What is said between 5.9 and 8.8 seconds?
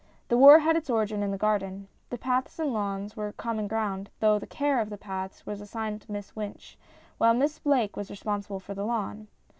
to Miss Wynch, while Miss Blake was responsible for